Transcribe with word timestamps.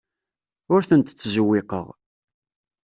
Ur 0.73 0.81
tent-ttzewwiqeɣ. 0.89 1.87